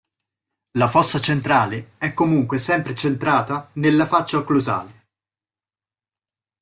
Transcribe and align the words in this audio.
La 0.79 0.87
fossa 0.87 1.19
centrale 1.19 1.91
è 1.99 2.15
comunque 2.15 2.57
sempre 2.57 2.95
centrata 2.95 3.69
nella 3.73 4.07
faccia 4.07 4.37
occlusale. 4.39 5.05